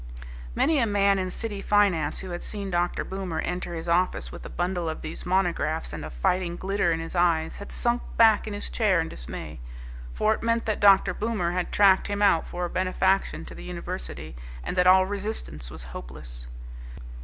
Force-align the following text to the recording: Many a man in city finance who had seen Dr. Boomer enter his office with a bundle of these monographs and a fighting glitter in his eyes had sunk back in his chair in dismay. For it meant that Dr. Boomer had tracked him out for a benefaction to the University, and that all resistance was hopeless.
Many 0.55 0.79
a 0.79 0.87
man 0.87 1.19
in 1.19 1.29
city 1.29 1.61
finance 1.61 2.21
who 2.21 2.31
had 2.31 2.41
seen 2.41 2.71
Dr. 2.71 3.03
Boomer 3.03 3.39
enter 3.41 3.75
his 3.75 3.87
office 3.87 4.31
with 4.31 4.43
a 4.43 4.49
bundle 4.49 4.89
of 4.89 5.03
these 5.03 5.27
monographs 5.27 5.93
and 5.93 6.03
a 6.03 6.09
fighting 6.09 6.55
glitter 6.55 6.91
in 6.91 6.99
his 6.99 7.15
eyes 7.15 7.57
had 7.57 7.71
sunk 7.71 8.01
back 8.17 8.47
in 8.47 8.53
his 8.55 8.71
chair 8.71 8.99
in 8.99 9.09
dismay. 9.09 9.59
For 10.11 10.33
it 10.33 10.41
meant 10.41 10.65
that 10.65 10.79
Dr. 10.79 11.13
Boomer 11.13 11.51
had 11.51 11.71
tracked 11.71 12.07
him 12.07 12.23
out 12.23 12.47
for 12.47 12.65
a 12.65 12.67
benefaction 12.71 13.45
to 13.45 13.53
the 13.53 13.63
University, 13.63 14.35
and 14.63 14.75
that 14.75 14.87
all 14.87 15.05
resistance 15.05 15.69
was 15.69 15.83
hopeless. 15.93 16.47